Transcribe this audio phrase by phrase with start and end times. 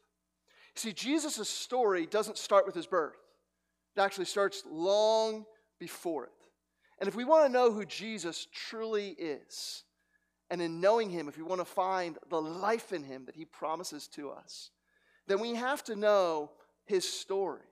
[0.74, 3.18] See, Jesus' story doesn't start with his birth,
[3.96, 5.44] it actually starts long
[5.78, 6.30] before it.
[6.98, 9.84] And if we want to know who Jesus truly is,
[10.54, 13.44] and in knowing him, if we want to find the life in him that he
[13.44, 14.70] promises to us,
[15.26, 16.52] then we have to know
[16.84, 17.66] his story.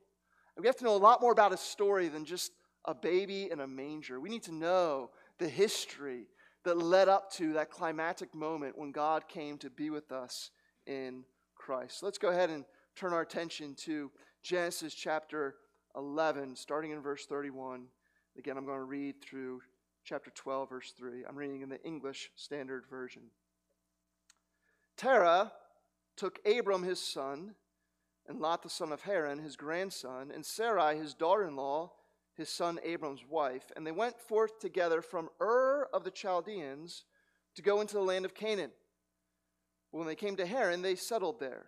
[0.57, 2.51] And we have to know a lot more about his story than just
[2.85, 4.19] a baby in a manger.
[4.19, 6.25] We need to know the history
[6.65, 10.51] that led up to that climatic moment when God came to be with us
[10.85, 11.23] in
[11.55, 12.01] Christ.
[12.01, 12.65] So let's go ahead and
[12.97, 14.11] turn our attention to
[14.43, 15.55] Genesis chapter
[15.95, 17.85] 11, starting in verse 31.
[18.37, 19.61] Again, I'm going to read through
[20.05, 21.25] chapter 12, verse 3.
[21.29, 23.23] I'm reading in the English Standard Version.
[24.97, 25.53] Terah
[26.17, 27.55] took Abram his son,
[28.27, 31.93] and Lot the son of Haran his grandson, and Sarai his daughter in law,
[32.35, 37.05] his son Abram's wife, and they went forth together from Ur of the Chaldeans
[37.55, 38.73] to go into the land of Canaan.
[39.91, 41.67] When they came to Haran, they settled there.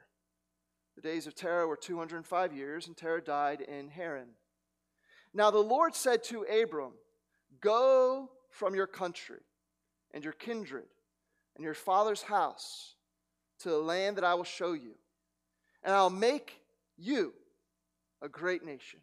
[0.97, 4.29] The days of Terah were 205 years, and Terah died in Haran.
[5.35, 6.93] Now the Lord said to Abram,
[7.65, 9.41] Go from your country
[10.13, 10.85] and your kindred
[11.57, 12.95] and your father's house
[13.61, 14.95] to the land that I will show you,
[15.83, 16.61] and I'll make
[16.99, 17.33] you
[18.21, 19.01] a great nation.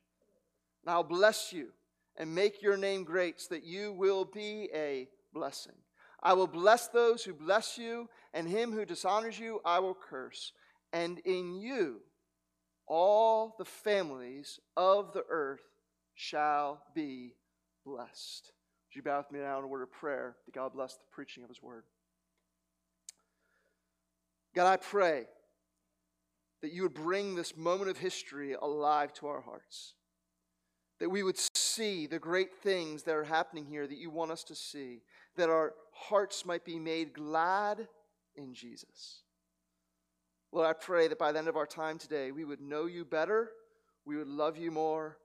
[0.86, 1.70] And I'll bless you
[2.18, 5.76] and make your name great so that you will be a blessing.
[6.22, 10.54] I will bless those who bless you, and him who dishonors you I will curse
[10.94, 12.02] and in you
[12.88, 15.62] all the families of the earth
[16.14, 17.36] shall be
[17.86, 18.52] blessed.
[18.90, 21.06] Would you bow with me now in a word of prayer that God bless the
[21.12, 21.84] preaching of his word?
[24.54, 25.28] God, I pray
[26.62, 29.94] that you would bring this moment of history alive to our hearts.
[31.00, 34.44] That we would see the great things that are happening here that you want us
[34.46, 35.02] to see.
[35.36, 37.88] That our hearts might be made glad
[38.36, 39.24] in Jesus.
[40.52, 43.06] Lord, I pray that by the end of our time today, we would know you
[43.06, 43.52] better,
[44.06, 45.18] we would love you more,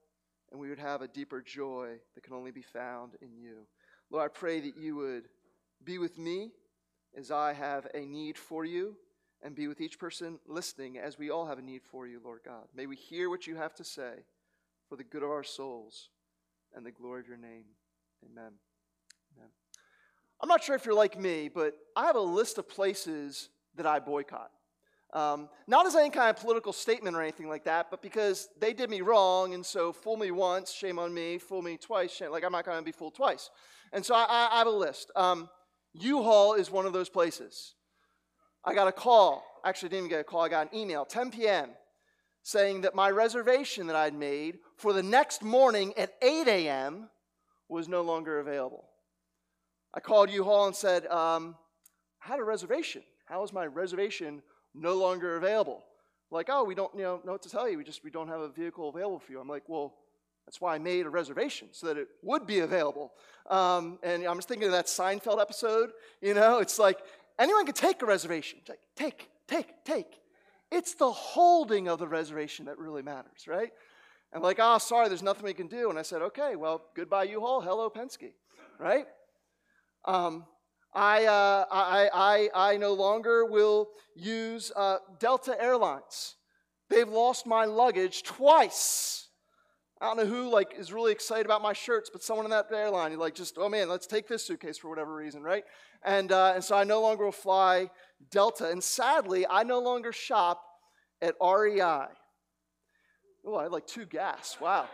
[0.57, 3.67] and we would have a deeper joy that can only be found in you.
[4.11, 5.29] Lord, I pray that you would
[5.85, 6.51] be with me
[7.15, 8.97] as I have a need for you,
[9.43, 12.41] and be with each person listening as we all have a need for you, Lord
[12.43, 12.65] God.
[12.75, 14.25] May we hear what you have to say
[14.89, 16.09] for the good of our souls
[16.75, 17.65] and the glory of your name.
[18.25, 18.53] Amen.
[19.37, 19.51] Amen.
[20.41, 23.85] I'm not sure if you're like me, but I have a list of places that
[23.85, 24.51] I boycott.
[25.17, 28.75] Um, not as any kind of political statement or anything like that, but because they
[28.75, 32.31] did me wrong, and so fool me once, shame on me, fool me twice, shame,
[32.31, 33.49] like I'm not going to be fooled twice.
[33.95, 35.11] And so I, I have a list.
[35.17, 35.49] Um,
[35.95, 37.73] U-Haul is one of those places.
[38.63, 41.31] I got a call, actually didn't even get a call, I got an email, 10
[41.31, 41.71] p.m.,
[42.43, 47.09] saying that my reservation that I'd made for the next morning at 8 a.m.
[47.71, 48.85] was no longer available.
[49.95, 51.57] I called U-Haul and said, um,
[52.23, 53.03] I had a reservation.
[53.25, 54.43] How is my reservation
[54.77, 55.85] no longer available.
[56.31, 57.79] Like, oh, we don't you know, know what to tell you.
[57.79, 59.41] We just we don't have a vehicle available for you.
[59.41, 59.95] I'm like, well,
[60.47, 63.13] that's why I made a reservation so that it would be available.
[63.51, 65.91] Um, and I'm just thinking of that Seinfeld episode.
[66.21, 66.99] You know, it's like
[67.39, 68.59] anyone can take a reservation.
[68.61, 70.21] It's like take, take, take.
[70.71, 73.71] It's the holding of the reservation that really matters, right?
[74.33, 75.91] And like, oh, sorry, there's nothing we can do.
[75.91, 78.33] And I said, okay, well, goodbye U-Haul, hello Penske,
[78.79, 79.07] right?
[80.05, 80.45] Um,
[80.97, 86.37] I, uh, I, I, I no longer will use uh, Delta Airlines.
[86.89, 89.29] They've lost my luggage twice.
[90.01, 92.69] I don't know who like is really excited about my shirts, but someone in that
[92.73, 95.65] airline, you like just, oh man, let's take this suitcase for whatever reason, right?
[96.03, 97.91] And, uh, and so I no longer will fly
[98.31, 98.71] Delta.
[98.71, 100.63] And sadly, I no longer shop
[101.21, 102.07] at REI.
[103.47, 104.57] Oh, I had like two gas.
[104.61, 104.89] Wow.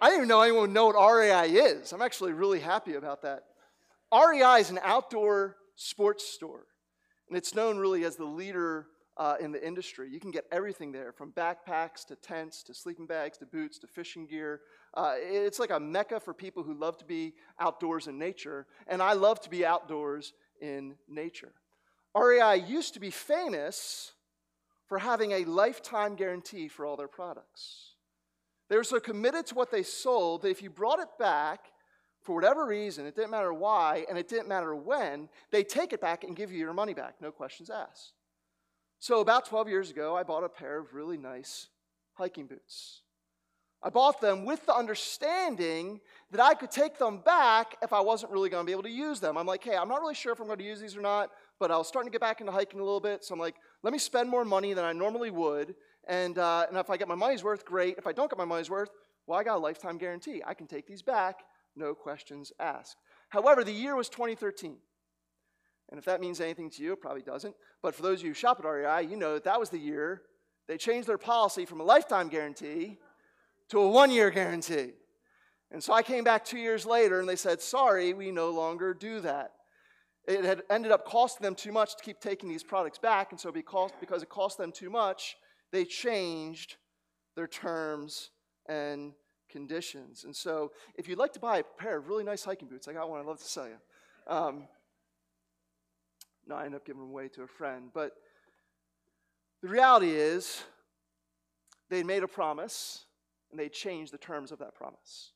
[0.00, 1.92] I didn't even know anyone would know what REI is.
[1.92, 3.44] I'm actually really happy about that.
[4.12, 6.66] REI is an outdoor sports store,
[7.28, 8.86] and it's known really as the leader
[9.16, 10.08] uh, in the industry.
[10.10, 13.86] You can get everything there from backpacks to tents to sleeping bags to boots to
[13.86, 14.60] fishing gear.
[14.94, 19.02] Uh, it's like a mecca for people who love to be outdoors in nature, and
[19.02, 21.52] I love to be outdoors in nature.
[22.16, 24.12] REI used to be famous
[24.86, 27.94] for having a lifetime guarantee for all their products.
[28.68, 31.66] They were so committed to what they sold that if you brought it back
[32.26, 36.00] for whatever reason, it didn't matter why, and it didn't matter when, they take it
[36.00, 38.12] back and give you your money back, no questions asked.
[38.98, 41.68] So, about 12 years ago, I bought a pair of really nice
[42.14, 43.02] hiking boots.
[43.82, 46.00] I bought them with the understanding
[46.32, 48.90] that I could take them back if I wasn't really going to be able to
[48.90, 49.36] use them.
[49.36, 51.30] I'm like, hey, I'm not really sure if I'm going to use these or not,
[51.60, 53.22] but I was starting to get back into hiking a little bit.
[53.22, 55.76] So I'm like, let me spend more money than I normally would.
[56.08, 57.96] And, uh, and if I get my money's worth, great.
[57.98, 58.90] If I don't get my money's worth,
[59.26, 60.42] well, I got a lifetime guarantee.
[60.44, 61.40] I can take these back,
[61.76, 62.96] no questions asked.
[63.28, 64.76] However, the year was 2013.
[65.90, 67.54] And if that means anything to you, it probably doesn't.
[67.82, 69.78] But for those of you who shop at REI, you know that that was the
[69.78, 70.22] year
[70.68, 72.98] they changed their policy from a lifetime guarantee
[73.68, 74.92] to a one year guarantee.
[75.70, 78.94] And so I came back two years later and they said, sorry, we no longer
[78.94, 79.52] do that.
[80.26, 83.30] It had ended up costing them too much to keep taking these products back.
[83.30, 85.36] And so because it cost them too much,
[85.72, 86.76] they changed
[87.36, 88.30] their terms
[88.68, 89.12] and
[89.56, 90.24] conditions.
[90.24, 92.92] And so if you'd like to buy a pair of really nice hiking boots, I
[92.92, 93.78] got one I'd love to sell you.
[94.26, 94.64] Um,
[96.46, 97.88] no, I ended up giving them away to a friend.
[97.94, 98.12] But
[99.62, 100.62] the reality is,
[101.88, 103.06] they made a promise
[103.50, 105.32] and they changed the terms of that promise.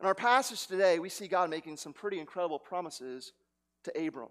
[0.00, 3.32] In our passage today, we see God making some pretty incredible promises
[3.84, 4.28] to Abram.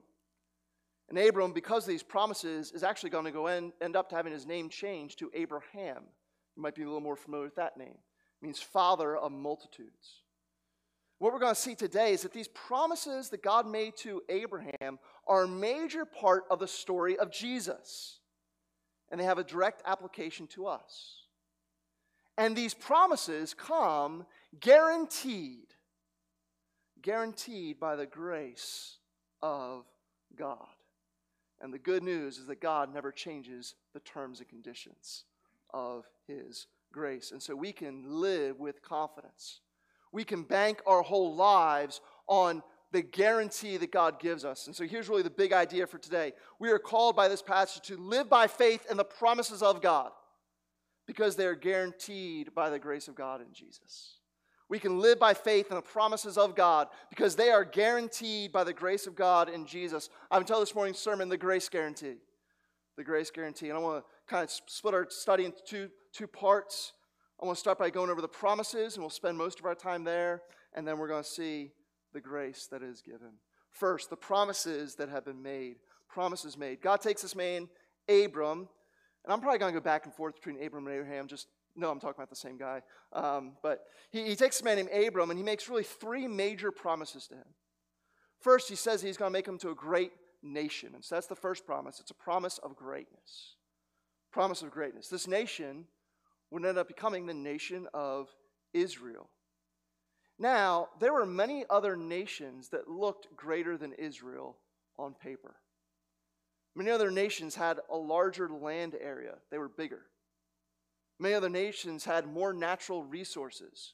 [1.10, 4.32] And Abram, because of these promises, is actually going to go end, end up having
[4.32, 6.04] his name changed to Abraham.
[6.56, 7.98] You might be a little more familiar with that name.
[8.42, 10.22] Means father of multitudes.
[11.20, 15.00] What we're going to see today is that these promises that God made to Abraham
[15.28, 18.20] are a major part of the story of Jesus,
[19.10, 21.24] and they have a direct application to us.
[22.38, 24.26] And these promises come
[24.60, 25.74] guaranteed,
[27.02, 28.98] guaranteed by the grace
[29.42, 29.86] of
[30.36, 30.68] God.
[31.62, 35.24] And the good news is that God never changes the terms and conditions
[35.74, 37.32] of His grace.
[37.32, 39.60] And so we can live with confidence
[40.16, 42.64] we can bank our whole lives on
[42.94, 44.66] the guarantee that God gives us.
[44.66, 46.32] And so here's really the big idea for today.
[46.58, 50.12] We are called by this passage to live by faith in the promises of God
[51.06, 54.20] because they are guaranteed by the grace of God in Jesus.
[54.70, 58.64] We can live by faith in the promises of God because they are guaranteed by
[58.64, 60.10] the grace of God in Jesus.
[60.32, 62.16] I'm to this morning's sermon the grace guarantee.
[62.96, 63.68] The grace guarantee.
[63.68, 66.94] And I want to kind of split our study into two, two parts.
[67.42, 69.76] I want to start by going over the promises, and we'll spend most of our
[69.76, 70.42] time there,
[70.74, 71.72] and then we're going to see
[72.14, 73.34] the grace that is given.
[73.72, 75.76] First, the promises that have been made.
[76.08, 76.82] Promises made.
[76.82, 77.68] God takes this man,
[78.08, 78.70] Abram,
[79.26, 81.92] and I'm probably going to go back and forth between Abram and Abraham, just no,
[81.92, 82.82] I'm talking about the same guy.
[83.12, 83.82] Um, but
[84.12, 87.36] he, he takes a man named Abram, and he makes really three major promises to
[87.36, 87.48] him.
[88.40, 90.92] First, he says he's going to make him to a great nation.
[90.94, 92.00] And so that's the first promise.
[92.00, 93.56] It's a promise of greatness.
[94.32, 95.10] Promise of greatness.
[95.10, 95.86] This nation
[96.52, 98.30] would end up becoming the nation of
[98.74, 99.30] Israel.
[100.38, 104.58] Now, there were many other nations that looked greater than Israel
[104.98, 105.56] on paper.
[106.76, 110.02] Many other nations had a larger land area, they were bigger.
[111.18, 113.94] Many other nations had more natural resources.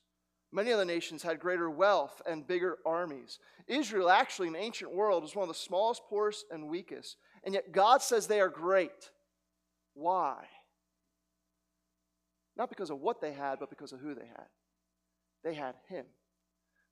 [0.52, 3.40] Many other nations had greater wealth and bigger armies.
[3.68, 7.18] Israel, actually, in the ancient world, was one of the smallest, poorest, and weakest.
[7.44, 9.12] And yet, God says they are great.
[9.94, 10.46] Why?
[12.62, 14.46] Not because of what they had, but because of who they had.
[15.44, 16.06] They had Him.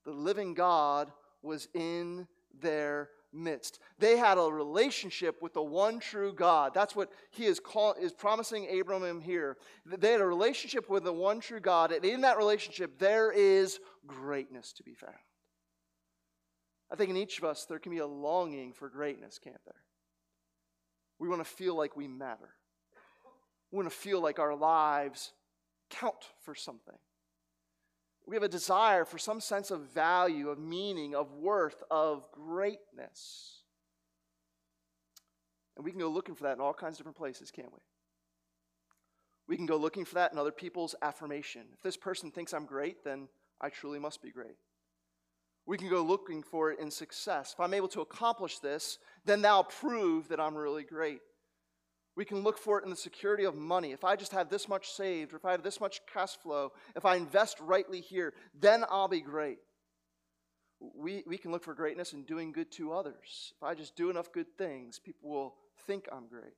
[0.03, 1.11] The living God
[1.43, 2.27] was in
[2.59, 3.77] their midst.
[3.99, 6.71] They had a relationship with the one true God.
[6.73, 9.57] That's what he is, call, is promising Abraham here.
[9.85, 13.79] They had a relationship with the one true God, and in that relationship, there is
[14.07, 15.13] greatness to be found.
[16.91, 19.83] I think in each of us, there can be a longing for greatness, can't there?
[21.19, 22.55] We want to feel like we matter.
[23.71, 25.31] We want to feel like our lives
[25.89, 26.97] count for something.
[28.25, 33.63] We have a desire for some sense of value, of meaning, of worth, of greatness.
[35.75, 37.79] And we can go looking for that in all kinds of different places, can't we?
[39.47, 41.63] We can go looking for that in other people's affirmation.
[41.73, 43.29] If this person thinks I'm great, then
[43.59, 44.57] I truly must be great.
[45.65, 47.53] We can go looking for it in success.
[47.53, 51.21] If I'm able to accomplish this, then that'll prove that I'm really great.
[52.19, 53.93] We can look for it in the security of money.
[53.93, 56.73] If I just have this much saved, or if I have this much cash flow,
[56.93, 59.59] if I invest rightly here, then I'll be great.
[60.81, 63.53] We, we can look for greatness in doing good to others.
[63.55, 65.55] If I just do enough good things, people will
[65.87, 66.57] think I'm great.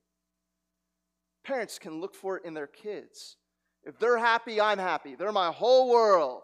[1.44, 3.36] Parents can look for it in their kids.
[3.84, 5.14] If they're happy, I'm happy.
[5.14, 6.42] They're my whole world.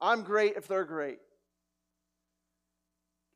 [0.00, 1.18] I'm great if they're great.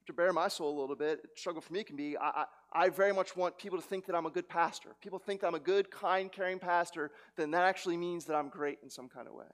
[0.08, 2.88] To bare my soul a little bit, struggle for me can be I, I, I
[2.88, 4.90] very much want people to think that I'm a good pastor.
[4.90, 8.48] If people think I'm a good, kind, caring pastor, then that actually means that I'm
[8.48, 9.46] great in some kind of way.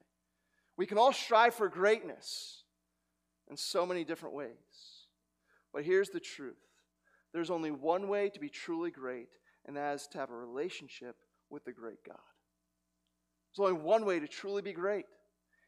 [0.76, 2.64] We can all strive for greatness
[3.50, 5.06] in so many different ways.
[5.73, 6.56] But here's the truth
[7.32, 9.28] there's only one way to be truly great,
[9.66, 11.16] and that is to have a relationship
[11.50, 12.16] with the great God.
[13.54, 15.06] There's only one way to truly be great,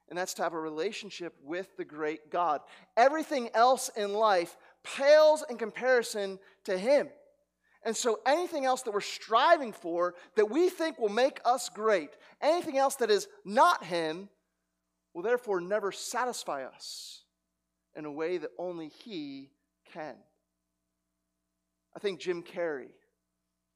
[0.08, 2.60] and that's to have a relationship with the great God.
[2.96, 7.08] Everything else in life pales in comparison to Him.
[7.88, 12.10] And so, anything else that we're striving for that we think will make us great,
[12.42, 14.28] anything else that is not Him,
[15.14, 17.22] will therefore never satisfy us
[17.96, 19.52] in a way that only He
[19.90, 20.16] can.
[21.96, 22.90] I think Jim Carrey,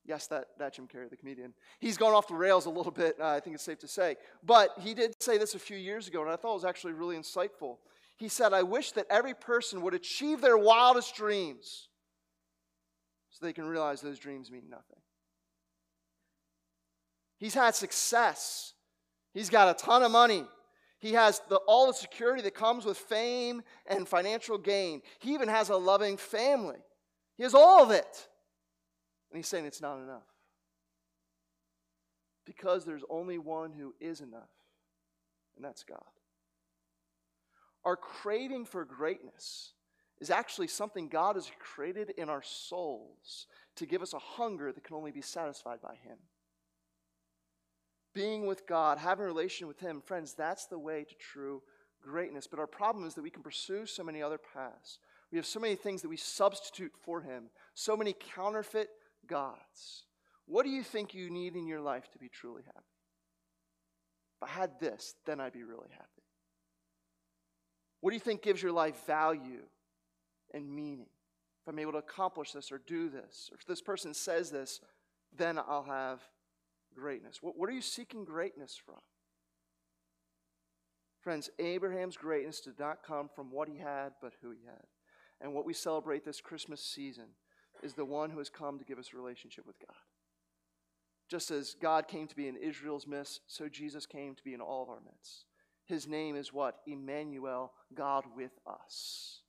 [0.05, 3.17] yes, that, that Jim Carrey, the comedian, he's gone off the rails a little bit,
[3.19, 4.17] uh, I think it's safe to say.
[4.45, 6.93] But he did say this a few years ago, and I thought it was actually
[6.93, 7.79] really insightful.
[8.19, 11.89] He said, I wish that every person would achieve their wildest dreams
[13.33, 15.01] so they can realize those dreams mean nothing.
[17.39, 18.75] He's had success,
[19.35, 20.45] he's got a ton of money.
[21.01, 25.03] He has the, all the security that comes with fame and financial gain.
[25.19, 26.79] He even has a loving family.
[27.37, 28.29] He has all of it.
[29.29, 30.23] And he's saying it's not enough.
[32.47, 34.51] Because there's only one who is enough,
[35.57, 35.99] and that's God.
[37.85, 39.73] Our craving for greatness
[40.23, 44.85] is actually something God has created in our souls to give us a hunger that
[44.85, 46.17] can only be satisfied by Him.
[48.15, 51.61] Being with God, having a relation with Him, friends, that's the way to true
[52.01, 52.47] greatness.
[52.47, 55.01] But our problem is that we can pursue so many other paths.
[55.33, 58.91] We have so many things that we substitute for Him, so many counterfeit
[59.27, 60.05] gods.
[60.47, 62.87] What do you think you need in your life to be truly happy?
[64.41, 66.07] If I had this, then I'd be really happy.
[68.01, 69.63] What do you think gives your life value
[70.53, 71.07] and meaning.
[71.63, 74.81] If I'm able to accomplish this or do this, or if this person says this,
[75.37, 76.21] then I'll have
[76.95, 77.39] greatness.
[77.41, 79.01] What, what are you seeking greatness from?
[81.21, 84.87] Friends, Abraham's greatness did not come from what he had, but who he had.
[85.41, 87.27] And what we celebrate this Christmas season
[87.83, 89.95] is the one who has come to give us a relationship with God.
[91.29, 94.61] Just as God came to be in Israel's midst, so Jesus came to be in
[94.61, 95.47] all of our midst.
[95.87, 96.81] His name is what?
[96.87, 99.42] Emmanuel, God with us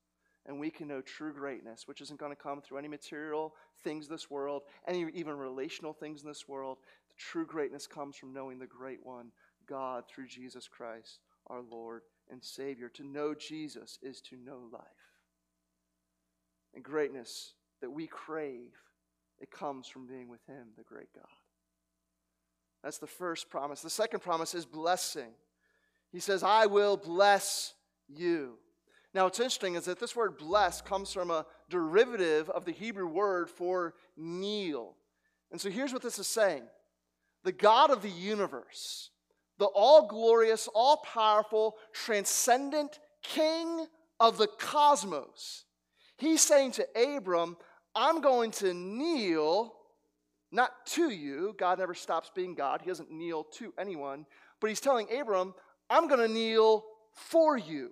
[0.46, 4.08] and we can know true greatness, which isn't going to come through any material things
[4.08, 6.78] this world, any even relational things in this world.
[7.10, 9.32] The true greatness comes from knowing the great one,
[9.68, 12.90] God, through Jesus Christ, our Lord and Savior.
[12.90, 14.82] To know Jesus is to know life.
[16.74, 18.74] And greatness that we crave,
[19.40, 21.26] it comes from being with Him, the great God.
[22.84, 23.82] That's the first promise.
[23.82, 25.32] The second promise is blessing.
[26.12, 27.74] He says, I will bless
[28.08, 28.58] you.
[29.14, 33.08] Now, what's interesting is that this word bless comes from a derivative of the Hebrew
[33.08, 34.96] word for kneel.
[35.52, 36.64] And so here's what this is saying
[37.44, 39.12] the God of the universe,
[39.60, 43.86] the all glorious, all powerful, transcendent King
[44.20, 45.66] of the cosmos,
[46.18, 47.56] he's saying to Abram,
[47.96, 49.76] I'm going to kneel,
[50.52, 51.56] not to you.
[51.58, 54.26] God never stops being God, he doesn't kneel to anyone.
[54.60, 55.54] But he's telling Abram,
[55.90, 57.92] I'm going to kneel for you.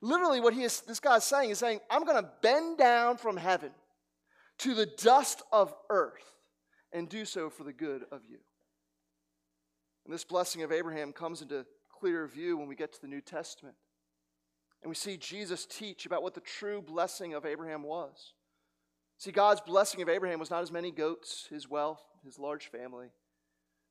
[0.00, 3.16] Literally, what he is, this guy is saying is saying, I'm going to bend down
[3.16, 3.70] from heaven
[4.58, 6.34] to the dust of earth
[6.92, 8.38] and do so for the good of you.
[10.04, 13.20] And this blessing of Abraham comes into clear view when we get to the New
[13.20, 13.76] Testament.
[14.82, 18.32] And we see Jesus teach about what the true blessing of Abraham was.
[19.18, 23.08] See, God's blessing of Abraham was not his many goats, his wealth, his large family.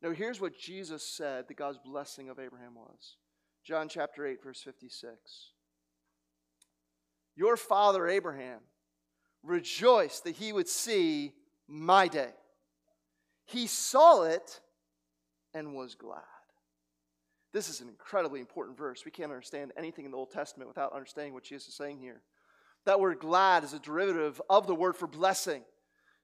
[0.02, 3.18] No, here's what Jesus said that God's blessing of Abraham was
[3.64, 5.52] John chapter 8, verse 56.
[7.38, 8.60] Your father Abraham
[9.44, 11.34] rejoiced that he would see
[11.68, 12.32] my day.
[13.46, 14.60] He saw it
[15.54, 16.24] and was glad.
[17.54, 19.06] This is an incredibly important verse.
[19.06, 22.22] We can't understand anything in the Old Testament without understanding what Jesus is saying here.
[22.86, 25.62] That word glad is a derivative of the word for blessing.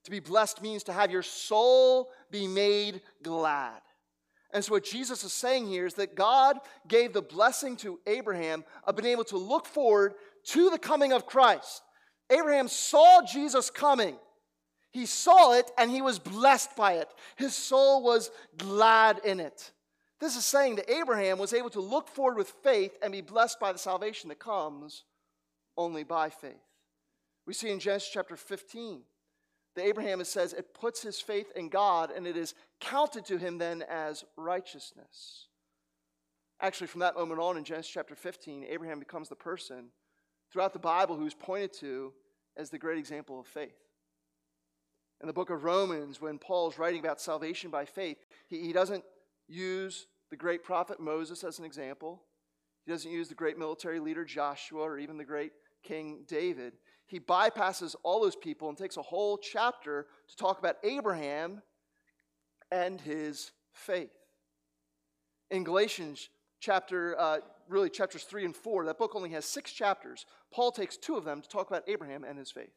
[0.05, 3.81] To be blessed means to have your soul be made glad.
[4.51, 8.63] And so, what Jesus is saying here is that God gave the blessing to Abraham
[8.83, 10.13] of being able to look forward
[10.45, 11.81] to the coming of Christ.
[12.29, 14.17] Abraham saw Jesus coming.
[14.91, 17.09] He saw it and he was blessed by it.
[17.35, 19.71] His soul was glad in it.
[20.19, 23.59] This is saying that Abraham was able to look forward with faith and be blessed
[23.59, 25.03] by the salvation that comes
[25.75, 26.53] only by faith.
[27.45, 29.01] We see in Genesis chapter 15
[29.75, 33.37] that Abraham, it says, it puts his faith in God and it is counted to
[33.37, 35.47] him then as righteousness.
[36.61, 39.87] Actually, from that moment on in Genesis chapter 15, Abraham becomes the person
[40.53, 42.13] throughout the Bible who's pointed to
[42.55, 43.75] as the great example of faith.
[45.19, 48.17] In the book of Romans, when Paul's writing about salvation by faith,
[48.47, 49.03] he, he doesn't
[49.49, 52.21] use the great prophet Moses as an example.
[52.85, 55.51] He doesn't use the great military leader Joshua or even the great
[55.83, 56.73] King David
[57.05, 61.61] he bypasses all those people and takes a whole chapter to talk about Abraham
[62.71, 64.09] and his faith.
[65.51, 66.29] In Galatians
[66.63, 70.25] chapter, uh, really chapters 3 and 4, that book only has six chapters.
[70.51, 72.73] Paul takes two of them to talk about Abraham and his faith.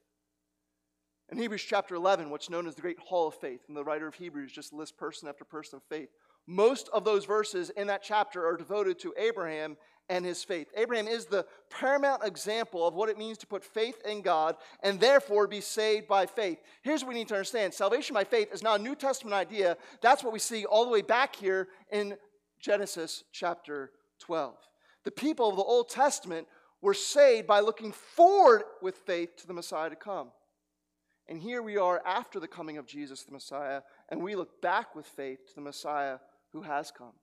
[1.30, 4.06] In Hebrews chapter 11, what's known as the Great Hall of Faith, and the writer
[4.06, 6.08] of Hebrews just lists person after person of faith,
[6.46, 9.76] most of those verses in that chapter are devoted to Abraham
[10.08, 10.68] and his faith.
[10.76, 15.00] Abraham is the paramount example of what it means to put faith in God and
[15.00, 16.58] therefore be saved by faith.
[16.82, 19.76] Here's what we need to understand salvation by faith is not a New Testament idea.
[20.00, 22.16] That's what we see all the way back here in
[22.60, 24.54] Genesis chapter 12.
[25.04, 26.46] The people of the Old Testament
[26.82, 30.28] were saved by looking forward with faith to the Messiah to come.
[31.28, 34.94] And here we are after the coming of Jesus the Messiah, and we look back
[34.94, 36.18] with faith to the Messiah
[36.52, 37.14] who has come.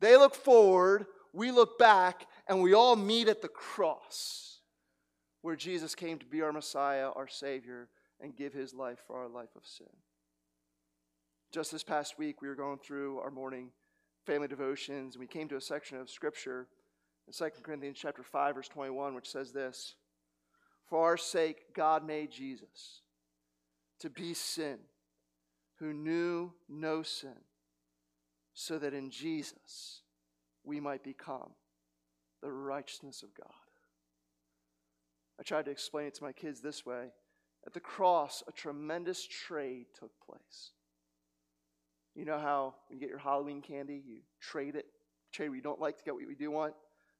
[0.00, 4.60] They look forward we look back and we all meet at the cross
[5.40, 7.88] where Jesus came to be our Messiah, our Savior,
[8.20, 9.88] and give his life for our life of sin.
[11.50, 13.70] Just this past week, we were going through our morning
[14.26, 16.68] family devotions, and we came to a section of Scripture
[17.26, 19.94] in 2 Corinthians chapter 5, verse 21, which says this
[20.88, 23.02] For our sake, God made Jesus
[24.00, 24.78] to be sin,
[25.78, 27.36] who knew no sin,
[28.54, 30.02] so that in Jesus
[30.64, 31.50] we might become
[32.42, 33.48] the righteousness of God.
[35.40, 37.08] I tried to explain it to my kids this way.
[37.66, 40.72] At the cross, a tremendous trade took place.
[42.14, 44.86] You know how when you get your Halloween candy, you trade it,
[45.32, 46.74] trade what you don't like to get what you do want,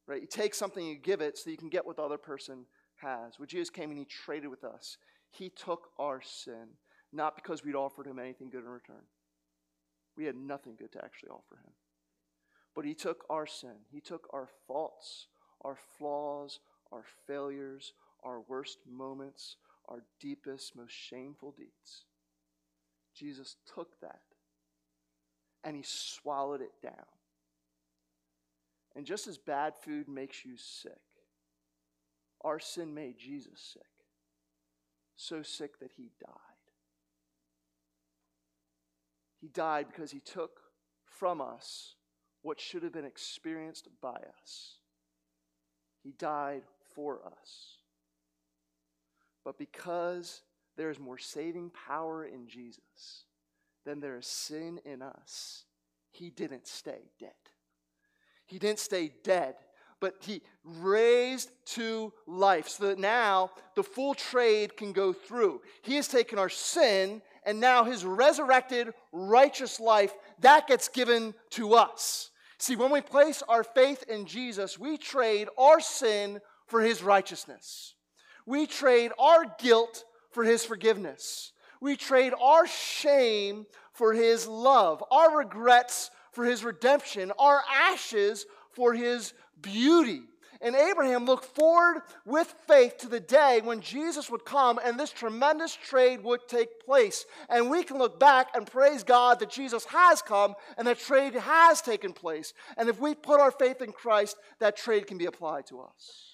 [0.06, 0.20] right?
[0.20, 3.38] You take something, you give it so you can get what the other person has.
[3.38, 4.98] When Jesus came and he traded with us,
[5.30, 6.68] he took our sin,
[7.12, 9.04] not because we'd offered him anything good in return.
[10.16, 11.72] We had nothing good to actually offer him.
[12.74, 15.26] But He took our sin, He took our faults,
[15.62, 17.92] our flaws, our failures,
[18.24, 19.56] our worst moments,
[19.88, 22.04] our deepest, most shameful deeds.
[23.14, 24.20] Jesus took that
[25.64, 27.06] and He swallowed it down.
[28.94, 30.92] And just as bad food makes you sick,
[32.42, 33.82] our sin made Jesus sick.
[35.16, 36.36] So sick that he died.
[39.40, 40.60] He died because he took
[41.04, 41.94] from us
[42.42, 44.78] what should have been experienced by us.
[46.02, 46.62] He died
[46.94, 47.78] for us.
[49.44, 50.42] But because
[50.76, 53.24] there is more saving power in Jesus
[53.84, 55.64] than there is sin in us,
[56.10, 57.30] he didn't stay dead.
[58.46, 59.54] He didn't stay dead,
[60.00, 65.62] but he raised to life so that now the full trade can go through.
[65.82, 71.74] He has taken our sin and now his resurrected righteous life that gets given to
[71.74, 72.30] us.
[72.58, 77.94] See, when we place our faith in Jesus, we trade our sin for his righteousness.
[78.46, 81.52] We trade our guilt for his forgiveness.
[81.82, 88.94] We trade our shame for his love, our regrets for his redemption, our ashes for
[88.94, 90.22] his beauty.
[90.60, 95.10] And Abraham looked forward with faith to the day when Jesus would come and this
[95.10, 97.26] tremendous trade would take place.
[97.48, 101.34] And we can look back and praise God that Jesus has come and that trade
[101.34, 102.54] has taken place.
[102.76, 106.31] And if we put our faith in Christ, that trade can be applied to us.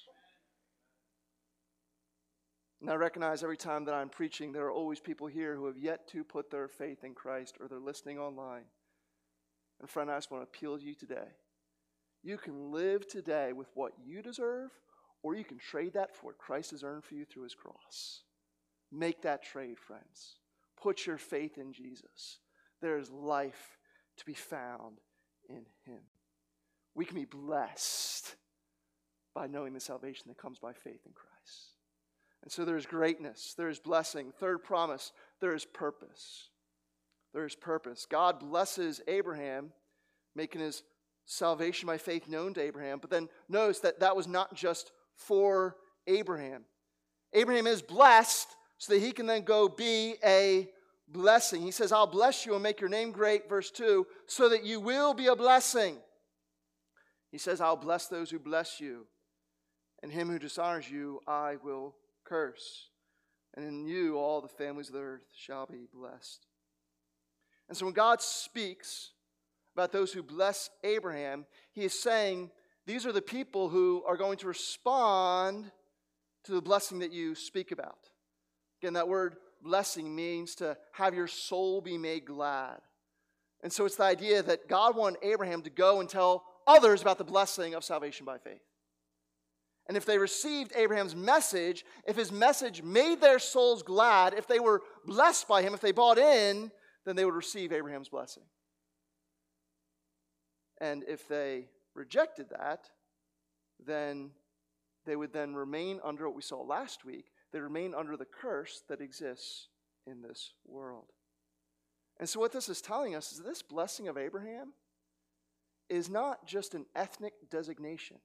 [2.81, 5.79] And I recognize every time that I'm preaching, there are always people here who have
[5.79, 8.65] yet to put their faith in Christ or they're listening online.
[9.81, 11.29] And friend, I just want to appeal to you today
[12.23, 14.71] you can live today with what you deserve,
[15.23, 18.23] or you can trade that for what Christ has earned for you through his cross.
[18.91, 20.37] Make that trade, friends.
[20.81, 22.39] Put your faith in Jesus.
[22.81, 23.79] There is life
[24.19, 24.99] to be found
[25.49, 26.01] in him.
[26.95, 28.35] We can be blessed
[29.35, 31.78] by knowing the salvation that comes by faith in Christ.
[32.43, 34.33] And so there is greatness, there is blessing.
[34.39, 36.51] Third promise, there is purpose.
[37.35, 38.07] There is purpose.
[38.09, 39.71] God blesses Abraham
[40.35, 40.83] making his
[41.27, 42.99] salvation by faith known to Abraham.
[43.01, 46.65] But then notice that that was not just for Abraham.
[47.35, 48.49] Abraham is blessed
[48.79, 50.69] so that he can then go be a
[51.09, 51.63] blessing.
[51.63, 54.81] He says, I'll bless you and make your name great, verse 2, so that you
[54.81, 55.97] will be a blessing.
[57.31, 59.07] He says, I'll bless those who bless you,
[60.03, 61.95] and him who dishonors you I will
[62.29, 62.89] curse.
[63.55, 66.47] And in you all the families of the earth shall be blessed.
[67.69, 69.11] And so when God speaks
[69.75, 72.51] about those who bless Abraham, he is saying,
[72.87, 75.71] These are the people who are going to respond
[76.45, 78.11] to the blessing that you speak about.
[78.81, 82.79] Again, that word blessing means to have your soul be made glad.
[83.63, 87.19] And so it's the idea that God wanted Abraham to go and tell others about
[87.19, 88.63] the blessing of salvation by faith.
[89.89, 94.61] And if they received Abraham's message, if his message made their souls glad, if they
[94.61, 96.71] were blessed by him, if they bought in,
[97.07, 98.43] then they would receive Abraham's blessing.
[100.79, 102.91] And if they rejected that,
[103.85, 104.31] then
[105.07, 107.33] they would then remain under what we saw last week.
[107.53, 109.69] They remain under the curse that exists
[110.07, 111.07] in this world.
[112.21, 114.75] And so, what this is telling us is this blessing of Abraham
[115.89, 118.19] is not just an ethnic designation,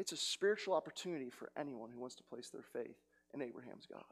[0.00, 2.96] it's a spiritual opportunity for anyone who wants to place their faith
[3.34, 4.02] in Abraham's God.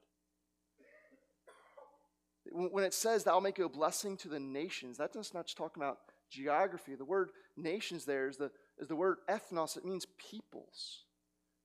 [2.51, 5.47] When it says that I'll make you a blessing to the nations, that does not
[5.47, 5.99] just talk about
[6.31, 6.95] geography.
[6.95, 11.05] The word nations there is the, is the word ethnos, it means peoples.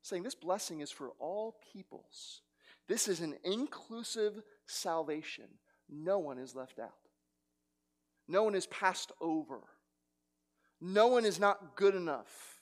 [0.02, 2.42] Saying this blessing is for all peoples.
[2.88, 5.46] This is an inclusive salvation.
[5.90, 6.92] No one is left out.
[8.30, 9.60] No one is passed over.
[10.80, 12.53] No one is not good enough.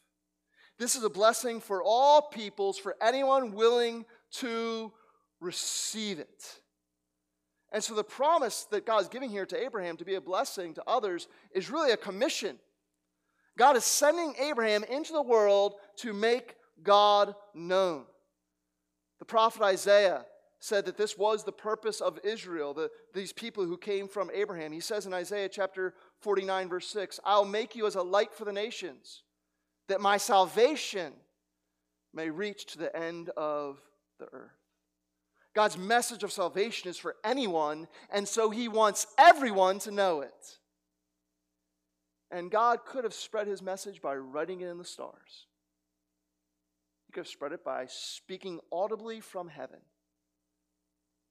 [0.82, 4.92] This is a blessing for all peoples, for anyone willing to
[5.40, 6.60] receive it.
[7.72, 10.74] And so the promise that God is giving here to Abraham to be a blessing
[10.74, 12.58] to others is really a commission.
[13.60, 18.06] God is sending Abraham into the world to make God known.
[19.20, 20.26] The prophet Isaiah
[20.60, 24.72] said that this was the purpose of Israel, the, these people who came from Abraham.
[24.72, 28.46] He says in Isaiah chapter 49, verse 6, I'll make you as a light for
[28.46, 29.22] the nations,
[29.92, 31.12] that my salvation
[32.14, 33.82] may reach to the end of
[34.20, 34.52] the earth.
[35.54, 40.60] God's message of salvation is for anyone, and so he wants everyone to know it.
[42.32, 45.48] And God could have spread his message by writing it in the stars.
[47.08, 49.80] He could have spread it by speaking audibly from heaven.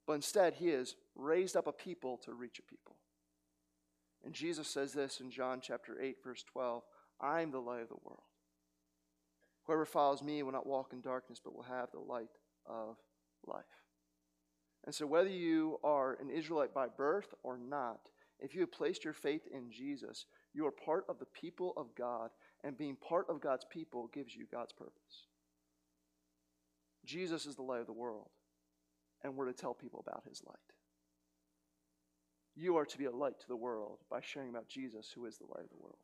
[0.05, 2.97] But instead, he has raised up a people to reach a people.
[4.23, 6.83] And Jesus says this in John chapter 8, verse 12
[7.19, 8.21] I am the light of the world.
[9.71, 12.27] Whoever follows me will not walk in darkness, but will have the light
[12.65, 12.97] of
[13.47, 13.63] life.
[14.83, 18.01] And so, whether you are an Israelite by birth or not,
[18.41, 21.95] if you have placed your faith in Jesus, you are part of the people of
[21.95, 22.31] God,
[22.65, 25.27] and being part of God's people gives you God's purpose.
[27.05, 28.27] Jesus is the light of the world,
[29.23, 30.57] and we're to tell people about his light.
[32.57, 35.37] You are to be a light to the world by sharing about Jesus, who is
[35.37, 35.95] the light of the world.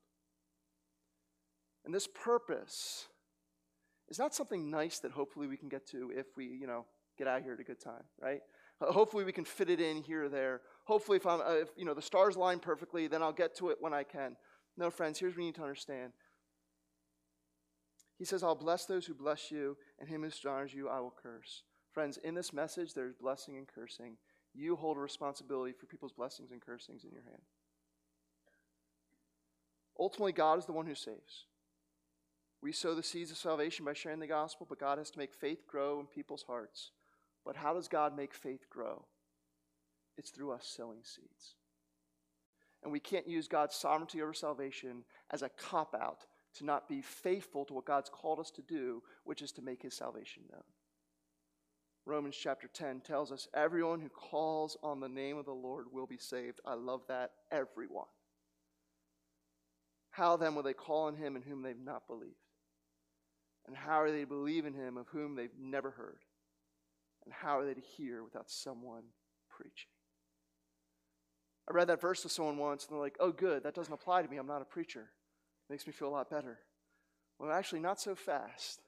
[1.84, 3.10] And this purpose
[4.09, 6.85] is not something nice that hopefully we can get to if we, you know,
[7.17, 8.41] get out here at a good time, right?
[8.79, 10.61] Hopefully, we can fit it in here or there.
[10.83, 13.69] Hopefully, if, I'm, uh, if you know the stars line perfectly, then I'll get to
[13.69, 14.35] it when I can.
[14.77, 16.13] No, friends, here's what you need to understand.
[18.19, 21.13] He says, I'll bless those who bless you, and him who dishonors you, I will
[21.21, 21.63] curse.
[21.91, 24.17] Friends, in this message, there's blessing and cursing.
[24.53, 27.41] You hold a responsibility for people's blessings and cursings in your hand.
[29.99, 31.46] Ultimately, God is the one who saves.
[32.61, 35.33] We sow the seeds of salvation by sharing the gospel, but God has to make
[35.33, 36.91] faith grow in people's hearts.
[37.45, 39.05] But how does God make faith grow?
[40.17, 41.55] It's through us sowing seeds.
[42.83, 47.01] And we can't use God's sovereignty over salvation as a cop out to not be
[47.01, 50.63] faithful to what God's called us to do, which is to make his salvation known.
[52.05, 56.07] Romans chapter 10 tells us everyone who calls on the name of the Lord will
[56.07, 56.61] be saved.
[56.65, 57.31] I love that.
[57.51, 58.05] Everyone.
[60.11, 62.46] How then will they call on him in whom they've not believed?
[63.67, 66.19] And how are they to believe in him of whom they've never heard?
[67.25, 69.03] And how are they to hear without someone
[69.49, 69.89] preaching?
[71.69, 74.21] I read that verse to someone once, and they're like, oh, good, that doesn't apply
[74.21, 74.38] to me.
[74.38, 75.10] I'm not a preacher.
[75.69, 76.60] Makes me feel a lot better.
[77.39, 78.80] Well, actually, not so fast.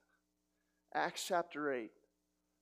[0.94, 1.92] Acts chapter 8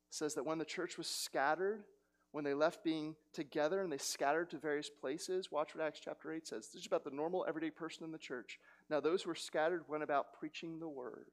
[0.10, 1.84] says that when the church was scattered,
[2.32, 6.34] when they left being together and they scattered to various places, watch what Acts chapter
[6.34, 6.69] 8 says.
[6.73, 8.60] This is about the normal, everyday person in the church.
[8.89, 11.27] Now, those who were scattered went about preaching the word.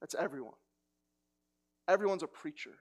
[0.00, 0.54] That's everyone.
[1.88, 2.72] Everyone's a preacher.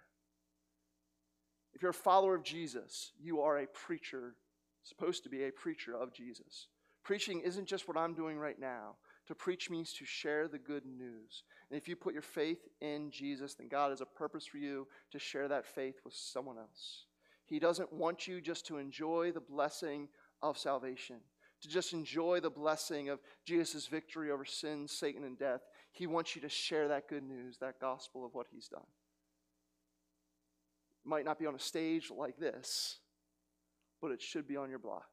[1.73, 4.35] If you're a follower of Jesus, you are a preacher,
[4.83, 6.67] supposed to be a preacher of Jesus.
[7.03, 8.95] Preaching isn't just what I'm doing right now.
[9.27, 11.43] To preach means to share the good news.
[11.69, 14.87] And if you put your faith in Jesus, then God has a purpose for you
[15.11, 17.05] to share that faith with someone else.
[17.45, 20.09] He doesn't want you just to enjoy the blessing
[20.41, 21.17] of salvation,
[21.61, 25.61] to just enjoy the blessing of Jesus' victory over sin, Satan, and death.
[25.95, 28.81] He wants you to share that good news, that gospel of what He's done.
[31.05, 32.97] It might not be on a stage like this,
[34.01, 35.07] but it should be on your block.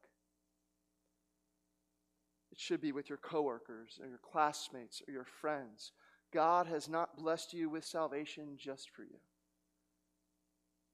[2.51, 5.93] It should be with your coworkers or your classmates or your friends.
[6.33, 9.19] God has not blessed you with salvation just for you.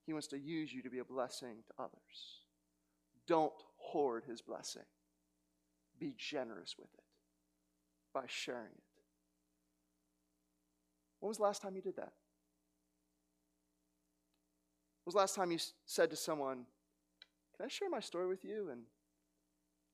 [0.05, 2.43] He wants to use you to be a blessing to others.
[3.25, 4.85] Don't hoard his blessing.
[5.99, 7.03] Be generous with it
[8.13, 8.88] by sharing it.
[11.19, 12.13] When was the last time you did that?
[15.03, 16.65] When was the last time you said to someone,
[17.55, 18.69] Can I share my story with you?
[18.69, 18.81] And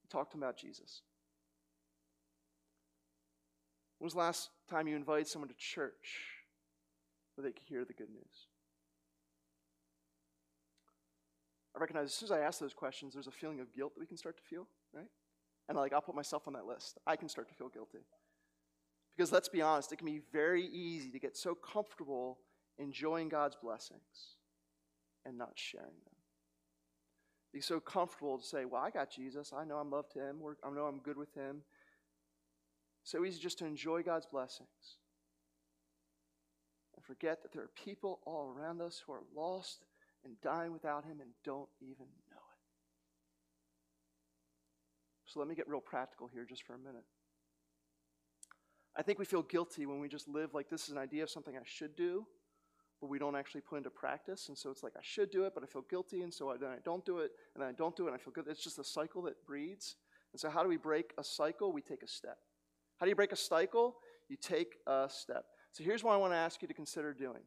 [0.09, 1.01] talk to them about Jesus.
[3.97, 6.29] When was the last time you invited someone to church
[7.35, 8.47] where they could hear the good news?
[11.75, 13.99] I recognize as soon as I ask those questions, there's a feeling of guilt that
[13.99, 15.07] we can start to feel, right?
[15.67, 16.97] And like I'll put myself on that list.
[17.05, 18.05] I can start to feel guilty.
[19.15, 22.39] Because let's be honest, it can be very easy to get so comfortable
[22.77, 24.35] enjoying God's blessings
[25.25, 26.15] and not sharing them.
[27.53, 29.53] Be so comfortable to say, Well, I got Jesus.
[29.55, 30.41] I know I'm loved him.
[30.63, 31.61] I know I'm good with him.
[33.03, 34.97] So easy just to enjoy God's blessings
[36.95, 39.85] and forget that there are people all around us who are lost
[40.23, 42.61] and dying without Him and don't even know it.
[45.25, 47.05] So let me get real practical here just for a minute.
[48.97, 51.29] I think we feel guilty when we just live like this is an idea of
[51.29, 52.25] something I should do,
[53.01, 54.47] but we don't actually put into practice.
[54.47, 56.57] And so it's like I should do it, but I feel guilty, and so I,
[56.57, 58.45] then I don't do it, and then I don't do it, and I feel good.
[58.47, 59.95] It's just a cycle that breeds.
[60.33, 61.71] And so, how do we break a cycle?
[61.71, 62.37] We take a step.
[62.97, 63.97] How do you break a cycle?
[64.29, 65.45] You take a step.
[65.71, 67.41] So here's what I want to ask you to consider doing.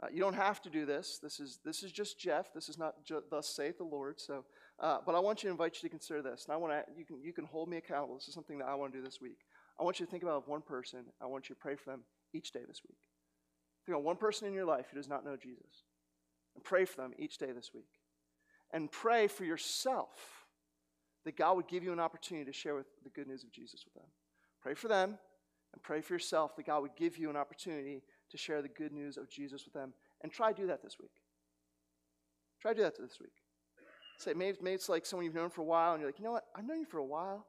[0.00, 1.18] Uh, you don't have to do this.
[1.22, 2.52] This is this is just Jeff.
[2.54, 4.20] This is not ju- thus saith the Lord.
[4.20, 4.44] So,
[4.78, 6.44] uh, but I want you to invite you to consider this.
[6.44, 8.14] And I want to you can you can hold me accountable.
[8.14, 9.38] This is something that I want to do this week.
[9.80, 11.00] I want you to think about one person.
[11.20, 12.00] I want you to pray for them
[12.32, 12.98] each day this week.
[13.86, 15.84] Think about one person in your life who does not know Jesus,
[16.54, 17.88] and pray for them each day this week.
[18.72, 20.46] And pray for yourself
[21.24, 23.84] that God would give you an opportunity to share with the good news of Jesus
[23.84, 24.10] with them.
[24.60, 25.16] Pray for them
[25.72, 28.92] and pray for yourself that God would give you an opportunity to share the good
[28.92, 29.94] news of Jesus with them.
[30.22, 31.12] And try to do that this week.
[32.60, 33.32] Try to do that this week.
[34.18, 36.24] Say, maybe, maybe it's like someone you've known for a while, and you're like, you
[36.24, 36.44] know what?
[36.56, 37.46] I've known you for a while.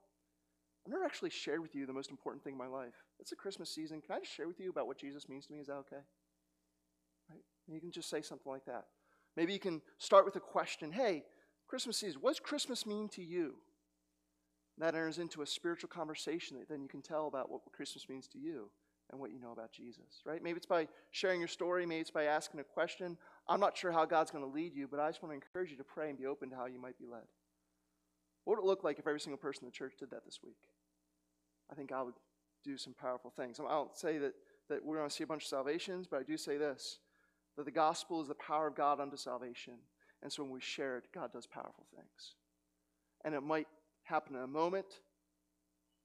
[0.86, 2.94] I've never actually shared with you the most important thing in my life.
[3.20, 4.02] It's a Christmas season.
[4.02, 5.60] Can I just share with you about what Jesus means to me?
[5.60, 6.04] Is that okay?
[7.30, 7.44] Right?
[7.68, 8.86] And you can just say something like that.
[9.36, 11.24] Maybe you can start with a question Hey,
[11.68, 13.56] Christmas season, what does Christmas mean to you?
[14.80, 18.28] that enters into a spiritual conversation that then you can tell about what Christmas means
[18.28, 18.70] to you
[19.12, 20.42] and what you know about Jesus, right?
[20.42, 23.18] Maybe it's by sharing your story, maybe it's by asking a question.
[23.48, 25.72] I'm not sure how God's going to lead you, but I just want to encourage
[25.72, 27.24] you to pray and be open to how you might be led.
[28.50, 30.40] What would it look like if every single person in the church did that this
[30.44, 30.58] week?
[31.72, 32.16] I think God would
[32.64, 33.60] do some powerful things.
[33.60, 34.34] I don't say that,
[34.70, 36.98] that we're going to see a bunch of salvations, but I do say this
[37.58, 39.76] that the gospel is the power of God unto salvation.
[40.24, 42.38] And so when we share it, God does powerful things.
[43.24, 43.68] And it might
[44.02, 44.88] happen in a moment,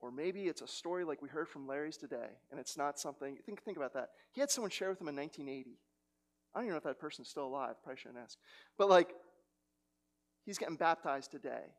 [0.00, 3.38] or maybe it's a story like we heard from Larry's today, and it's not something.
[3.46, 4.10] Think, think about that.
[4.32, 5.78] He had someone share with him in 1980.
[6.54, 7.76] I don't even know if that person's still alive.
[7.82, 8.36] Probably shouldn't ask.
[8.76, 9.14] But like,
[10.44, 11.72] he's getting baptized today,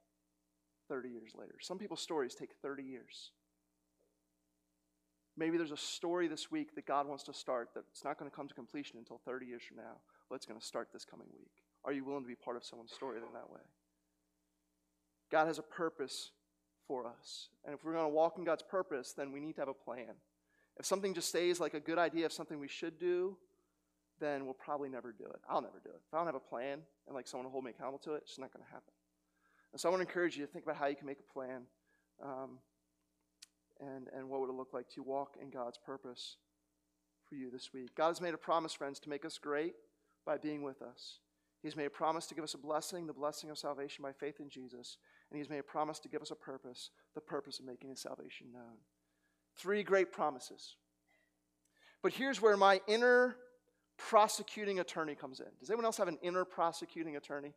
[0.88, 1.56] 30 years later.
[1.62, 3.32] Some people's stories take 30 years.
[5.38, 8.36] Maybe there's a story this week that God wants to start that's not going to
[8.36, 9.98] come to completion until 30 years from now,
[10.30, 11.52] but it's going to start this coming week.
[11.84, 13.62] Are you willing to be part of someone's story in that way?
[15.32, 16.32] God has a purpose
[16.88, 17.50] for us.
[17.66, 19.74] And if we're going to walk in God's purpose, then we need to have a
[19.74, 20.16] plan.
[20.78, 23.38] If something just stays like a good idea of something we should do,
[24.20, 25.42] then we'll probably never do it.
[25.50, 26.02] I'll never do it.
[26.08, 28.24] If I don't have a plan and like someone to hold me accountable to it,
[28.26, 28.94] it's not going to happen.
[29.76, 31.34] And so I want to encourage you to think about how you can make a
[31.34, 31.64] plan
[32.24, 32.60] um,
[33.82, 36.38] and, and what would it look like to walk in God's purpose
[37.28, 37.94] for you this week.
[37.94, 39.74] God has made a promise, friends, to make us great
[40.26, 41.20] by being with us.
[41.62, 44.40] He's made a promise to give us a blessing, the blessing of salvation by faith
[44.40, 44.96] in Jesus.
[45.30, 48.00] And He's made a promise to give us a purpose, the purpose of making His
[48.00, 48.78] salvation known.
[49.58, 50.78] Three great promises.
[52.02, 53.36] But here's where my inner
[53.98, 55.48] prosecuting attorney comes in.
[55.60, 57.54] Does anyone else have an inner prosecuting attorney?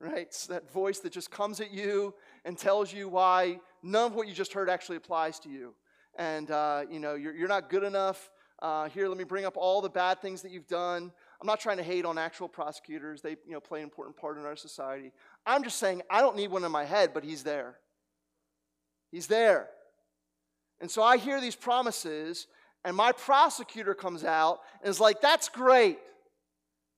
[0.00, 0.18] Right?
[0.18, 4.26] It's that voice that just comes at you and tells you why none of what
[4.28, 5.74] you just heard actually applies to you.
[6.16, 8.30] And, uh, you know, you're, you're not good enough.
[8.60, 11.12] Uh, here, let me bring up all the bad things that you've done.
[11.40, 13.20] I'm not trying to hate on actual prosecutors.
[13.20, 15.12] They you know, play an important part in our society.
[15.44, 17.76] I'm just saying I don't need one in my head, but he's there.
[19.10, 19.68] He's there.
[20.80, 22.46] And so I hear these promises,
[22.84, 25.98] and my prosecutor comes out and is like, That's great,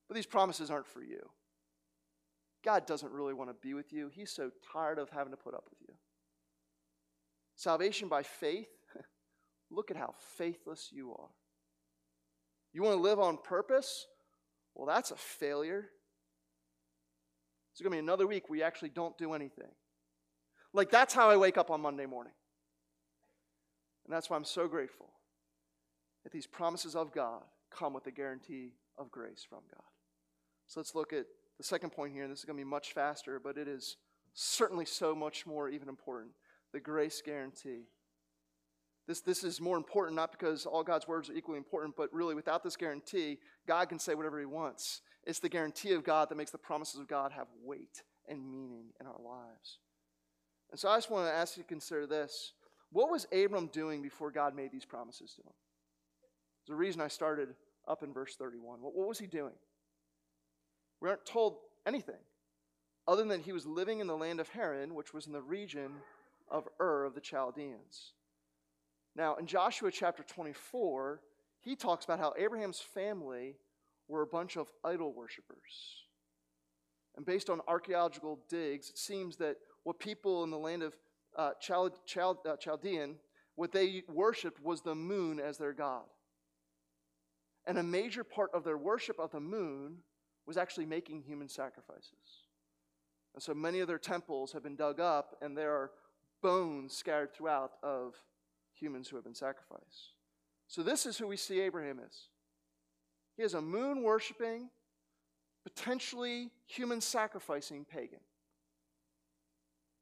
[0.07, 1.29] but these promises aren't for you.
[2.67, 4.11] God doesn't really want to be with you.
[4.13, 5.95] He's so tired of having to put up with you.
[7.55, 8.67] Salvation by faith,
[9.71, 11.29] look at how faithless you are.
[12.73, 14.05] You want to live on purpose?
[14.75, 15.85] Well, that's a failure.
[17.71, 19.71] It's going to be another week you actually don't do anything.
[20.73, 22.33] Like, that's how I wake up on Monday morning.
[24.05, 25.07] And that's why I'm so grateful
[26.25, 29.85] that these promises of God come with the guarantee of grace from God.
[30.65, 31.27] So let's look at
[31.57, 33.97] the second point here, and this is going to be much faster, but it is
[34.33, 36.33] certainly so much more even important
[36.73, 37.87] the grace guarantee.
[39.07, 42.35] This, this is more important not because all God's words are equally important, but really
[42.35, 45.01] without this guarantee, God can say whatever He wants.
[45.25, 48.87] It's the guarantee of God that makes the promises of God have weight and meaning
[48.99, 49.79] in our lives.
[50.71, 52.53] And so I just want to ask you to consider this.
[52.91, 55.53] What was Abram doing before God made these promises to him?
[56.69, 57.55] A reason I started
[57.87, 58.81] up in verse 31.
[58.81, 59.53] What, what was he doing?
[61.01, 62.15] We aren't told anything
[63.07, 65.91] other than he was living in the land of Haran, which was in the region
[66.49, 68.13] of Ur of the Chaldeans.
[69.15, 71.21] Now, in Joshua chapter 24,
[71.61, 73.55] he talks about how Abraham's family
[74.07, 76.05] were a bunch of idol worshippers.
[77.15, 80.95] And based on archaeological digs, it seems that what people in the land of
[81.35, 83.15] uh, uh, Chaldean,
[83.55, 86.05] what they worshiped was the moon as their god.
[87.65, 89.97] And a major part of their worship of the moon
[90.47, 92.45] was actually making human sacrifices.
[93.35, 95.91] And so many of their temples have been dug up, and there are
[96.41, 98.15] bones scattered throughout of
[98.73, 100.13] humans who have been sacrificed.
[100.67, 102.29] So, this is who we see Abraham is.
[103.35, 104.69] He is a moon worshiping,
[105.63, 108.19] potentially human sacrificing pagan.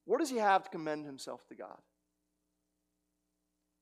[0.06, 1.78] What does he have to commend himself to God?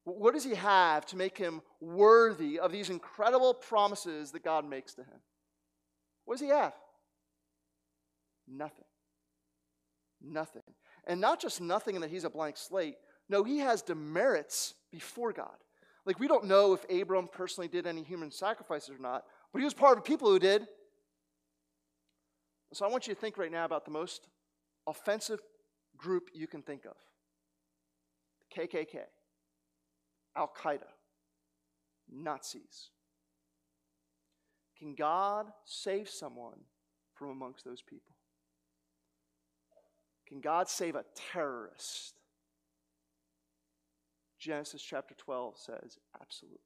[0.05, 4.93] What does he have to make him worthy of these incredible promises that God makes
[4.95, 5.19] to him?
[6.25, 6.73] What does he have?
[8.47, 8.85] Nothing.
[10.21, 10.63] Nothing.
[11.05, 12.95] And not just nothing in that he's a blank slate.
[13.29, 15.55] No, he has demerits before God.
[16.05, 19.65] Like, we don't know if Abram personally did any human sacrifices or not, but he
[19.65, 20.67] was part of the people who did.
[22.73, 24.27] So I want you to think right now about the most
[24.87, 25.39] offensive
[25.95, 26.95] group you can think of
[28.39, 28.99] the KKK,
[30.35, 30.89] Al Qaeda,
[32.11, 32.89] Nazis.
[34.83, 36.59] Can God save someone
[37.15, 38.11] from amongst those people?
[40.27, 42.15] Can God save a terrorist?
[44.37, 46.59] Genesis chapter 12 says, absolutely.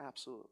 [0.00, 0.48] Absolutely.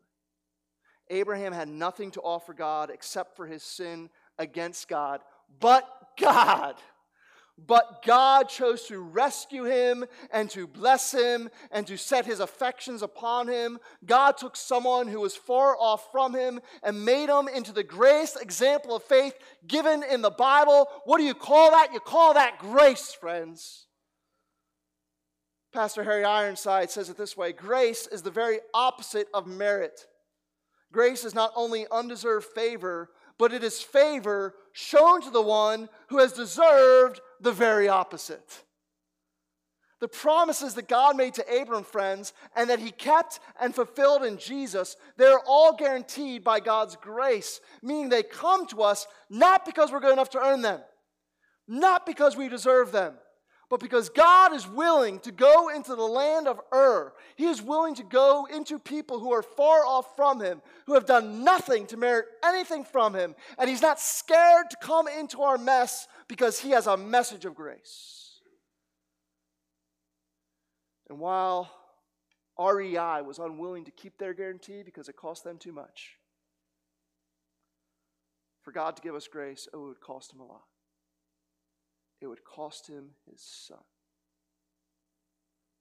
[1.09, 5.23] Abraham had nothing to offer God except for his sin against God,
[5.59, 5.89] but
[6.21, 6.75] God
[7.59, 13.01] but God chose to rescue him and to bless him and to set his affections
[13.03, 13.79] upon him.
[14.05, 18.41] God took someone who was far off from him and made him into the greatest
[18.43, 19.35] example of faith
[19.67, 20.87] given in the Bible.
[21.05, 21.95] What do you call that?
[21.95, 23.87] You call that grace, friends.
[25.73, 30.07] Pastor Harry Ironside says it this way Grace is the very opposite of merit.
[30.93, 36.19] Grace is not only undeserved favor, but it is favor shown to the one who
[36.19, 38.63] has deserved the very opposite.
[40.01, 44.37] The promises that God made to Abram, friends, and that he kept and fulfilled in
[44.37, 50.01] Jesus, they're all guaranteed by God's grace, meaning they come to us not because we're
[50.01, 50.81] good enough to earn them,
[51.67, 53.15] not because we deserve them,
[53.69, 57.13] but because God is willing to go into the land of Ur.
[57.35, 61.07] He is willing to go into people who are far off from Him, who have
[61.07, 63.35] done nothing to merit anything from Him.
[63.59, 67.57] And He's not scared to come into our mess because He has a message of
[67.57, 68.41] grace.
[71.09, 71.71] And while
[72.59, 76.13] REI was unwilling to keep their guarantee because it cost them too much,
[78.63, 80.63] for God to give us grace, it would cost Him a lot
[82.21, 83.85] it would cost him his son.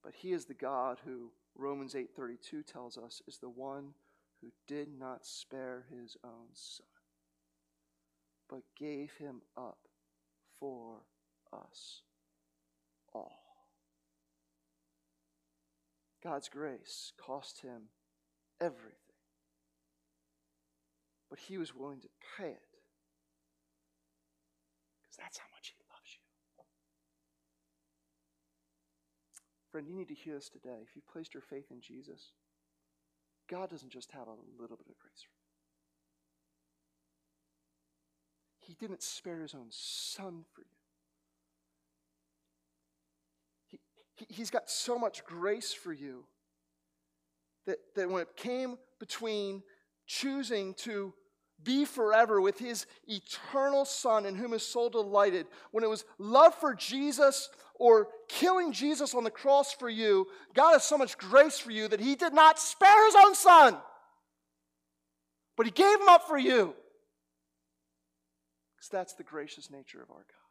[0.04, 3.94] But he is the God who Romans 8:32 tells us is the one
[4.42, 6.86] who did not spare his own son
[8.50, 9.88] but gave him up
[10.60, 11.02] for
[11.54, 12.02] us
[13.14, 13.42] all.
[16.24, 17.90] God's grace cost him
[18.60, 18.92] everything.
[21.30, 22.62] But he was willing to pay it.
[25.02, 25.76] Because that's how much he
[29.76, 30.78] Friend, you need to hear this today.
[30.82, 32.32] If you've placed your faith in Jesus,
[33.50, 35.36] God doesn't just have a little bit of grace for
[38.62, 38.70] you.
[38.70, 40.68] He didn't spare his own son for you.
[43.68, 43.80] He,
[44.14, 46.24] he, He's got so much grace for you
[47.66, 49.62] that, that when it came between
[50.08, 51.14] choosing to
[51.64, 56.56] be forever with his eternal Son in whom his soul delighted, when it was love
[56.56, 57.50] for Jesus
[57.80, 61.88] or killing Jesus on the cross for you, God has so much grace for you
[61.88, 63.78] that he did not spare his own Son,
[65.58, 66.74] but he gave him up for you.
[68.76, 70.46] Because that's the gracious nature of our God.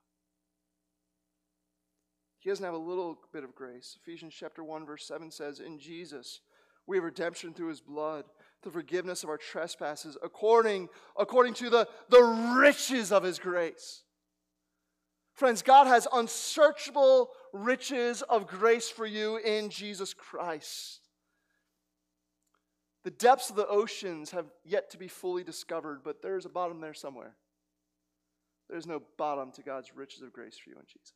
[2.39, 3.97] He doesn't have a little bit of grace.
[4.03, 6.41] Ephesians chapter 1, verse 7 says, In Jesus,
[6.87, 8.25] we have redemption through his blood,
[8.62, 12.22] the forgiveness of our trespasses, according, according to the, the
[12.59, 14.04] riches of his grace.
[15.35, 21.01] Friends, God has unsearchable riches of grace for you in Jesus Christ.
[23.03, 26.80] The depths of the oceans have yet to be fully discovered, but there's a bottom
[26.80, 27.35] there somewhere.
[28.70, 31.12] There's no bottom to God's riches of grace for you in Jesus.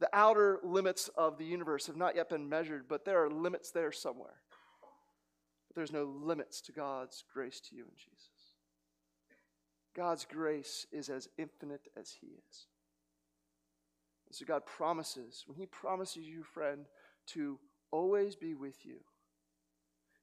[0.00, 3.70] The outer limits of the universe have not yet been measured, but there are limits
[3.70, 4.42] there somewhere.
[5.68, 8.35] But there's no limits to God's grace to you in Jesus.
[9.96, 12.66] God's grace is as infinite as He is.
[14.26, 16.86] And so God promises, when He promises you, friend,
[17.28, 17.58] to
[17.90, 18.98] always be with you,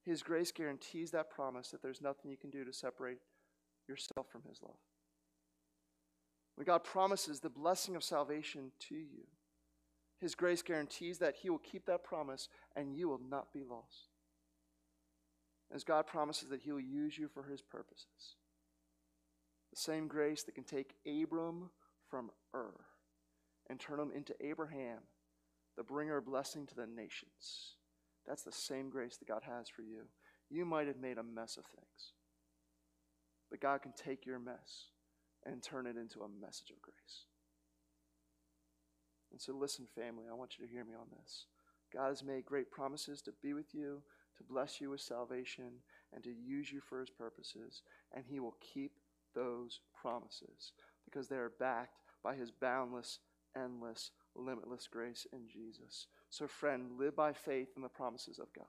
[0.03, 3.19] His grace guarantees that promise that there's nothing you can do to separate
[3.87, 4.77] yourself from His love.
[6.55, 9.25] When God promises the blessing of salvation to you,
[10.23, 12.47] his grace guarantees that He will keep that promise
[12.77, 14.07] and you will not be lost.
[15.69, 18.37] As God promises that He will use you for His purposes.
[19.73, 21.71] The same grace that can take Abram
[22.07, 22.75] from Ur
[23.67, 24.99] and turn him into Abraham,
[25.75, 27.77] the bringer of blessing to the nations.
[28.27, 30.03] That's the same grace that God has for you.
[30.47, 32.13] You might have made a mess of things,
[33.49, 34.91] but God can take your mess
[35.43, 37.25] and turn it into a message of grace.
[39.31, 41.47] And so, listen, family, I want you to hear me on this.
[41.91, 44.03] God has made great promises to be with you,
[44.37, 45.71] to bless you with salvation,
[46.13, 47.81] and to use you for his purposes.
[48.15, 48.91] And he will keep
[49.33, 50.73] those promises
[51.05, 53.19] because they are backed by his boundless,
[53.55, 56.07] endless, limitless grace in Jesus.
[56.29, 58.65] So, friend, live by faith in the promises of God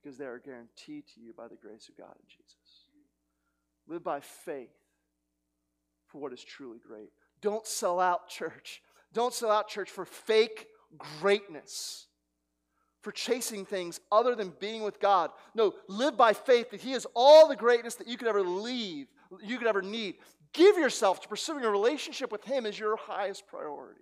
[0.00, 2.86] because they are guaranteed to you by the grace of God in Jesus.
[3.86, 4.70] Live by faith
[6.06, 7.10] for what is truly great.
[7.40, 8.82] Don't sell out, church.
[9.12, 10.66] Don't sell out, church, for fake
[11.20, 12.06] greatness,
[13.02, 15.30] for chasing things other than being with God.
[15.54, 19.06] No, live by faith that He is all the greatness that you could ever leave,
[19.42, 20.16] you could ever need.
[20.52, 24.00] Give yourself to pursuing a relationship with Him as your highest priority.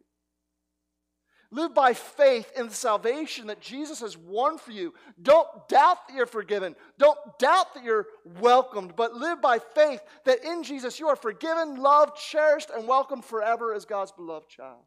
[1.52, 4.92] Live by faith in the salvation that Jesus has won for you.
[5.22, 6.74] Don't doubt that you're forgiven.
[6.98, 8.06] Don't doubt that you're
[8.40, 13.24] welcomed, but live by faith that in Jesus you are forgiven, loved, cherished, and welcomed
[13.24, 14.82] forever as God's beloved child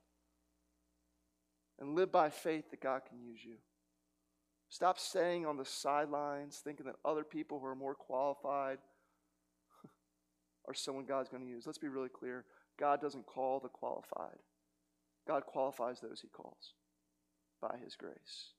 [1.80, 3.56] and live by faith that God can use you.
[4.70, 8.78] Stop staying on the sidelines thinking that other people who are more qualified
[10.70, 11.66] are someone God's going to use.
[11.66, 12.46] Let's be really clear
[12.78, 14.38] God doesn't call the qualified,
[15.28, 16.74] God qualifies those he calls
[17.62, 18.54] by his grace.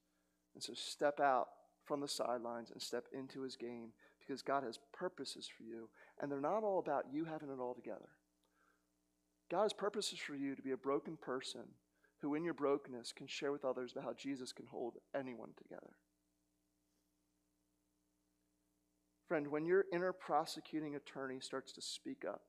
[0.55, 1.47] And so step out
[1.85, 5.89] from the sidelines and step into his game because God has purposes for you,
[6.21, 8.11] and they're not all about you having it all together.
[9.51, 11.63] God has purposes for you to be a broken person
[12.21, 15.95] who, in your brokenness, can share with others about how Jesus can hold anyone together.
[19.31, 22.41] Friend, when your inner prosecuting attorney starts to speak up,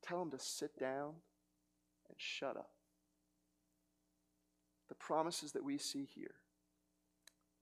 [0.00, 1.14] tell him to sit down
[2.08, 2.70] and shut up.
[4.88, 6.36] The promises that we see here,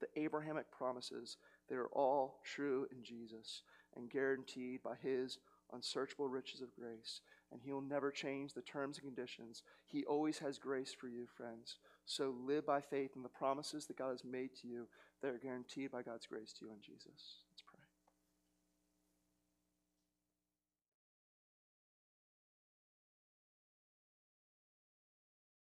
[0.01, 1.39] the Abrahamic promises,
[1.71, 3.63] they are all true in Jesus
[3.97, 5.39] and guaranteed by his
[5.73, 9.63] unsearchable riches of grace and He will never change the terms and conditions.
[9.87, 11.77] He always has grace for you, friends.
[12.05, 14.89] So live by faith in the promises that God has made to you
[15.23, 17.48] that are guaranteed by God's grace to you in Jesus.